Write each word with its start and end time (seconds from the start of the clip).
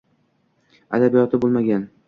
Adabiyoti 0.99 1.43
boʻlmagan 1.45 1.89